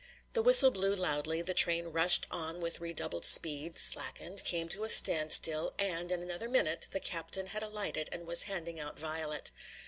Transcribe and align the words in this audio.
The 0.33 0.41
whistle 0.41 0.71
blew 0.71 0.95
loudly, 0.95 1.43
the 1.43 1.53
train 1.53 1.85
rushed 1.89 2.25
on 2.31 2.59
with 2.59 2.81
redoubled 2.81 3.23
speed, 3.23 3.77
slackened, 3.77 4.43
came 4.43 4.67
to 4.69 4.83
a 4.83 4.89
stand 4.89 5.31
still, 5.31 5.73
and 5.77 6.11
in 6.11 6.23
another 6.23 6.49
minute 6.49 6.87
the 6.89 6.99
captain 6.99 7.45
had 7.45 7.61
alighted 7.61 8.09
and 8.11 8.25
was 8.25 8.41
handing 8.49 8.79
out 8.79 8.97
Violet. 8.99 9.51